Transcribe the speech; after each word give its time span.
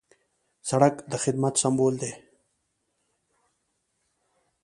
سړک 0.69 0.95
د 1.11 1.13
خدمت 1.23 1.53
سمبول 1.61 1.95
دی. 2.01 2.13